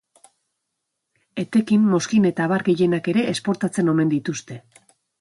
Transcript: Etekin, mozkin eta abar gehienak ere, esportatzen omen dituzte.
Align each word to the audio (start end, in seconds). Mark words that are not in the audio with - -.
Etekin, 1.43 1.85
mozkin 1.93 2.27
eta 2.31 2.49
abar 2.49 2.67
gehienak 2.73 3.13
ere, 3.15 3.29
esportatzen 3.37 3.97
omen 3.97 4.15
dituzte. 4.19 4.63